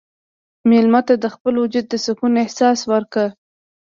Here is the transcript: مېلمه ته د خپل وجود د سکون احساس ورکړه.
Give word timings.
مېلمه 0.69 1.01
ته 1.07 1.13
د 1.23 1.25
خپل 1.35 1.53
وجود 1.63 1.85
د 1.89 1.93
سکون 2.05 2.33
احساس 2.43 2.79
ورکړه. 2.91 3.27